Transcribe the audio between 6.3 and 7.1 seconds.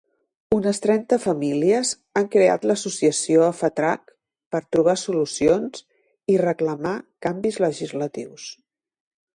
i reclamar